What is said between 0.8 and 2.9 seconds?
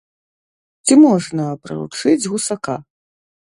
Ці можна прыручыць гусака?